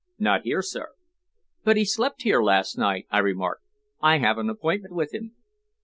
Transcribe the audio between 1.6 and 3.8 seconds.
"But he slept here last night," I remarked.